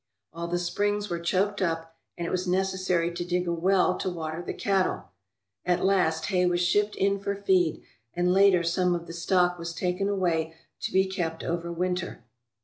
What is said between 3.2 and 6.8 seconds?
dig a well .to water the cattle. At last hay was